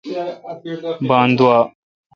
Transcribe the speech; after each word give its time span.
بان 1.07 1.29
دووا۔ 1.37 1.59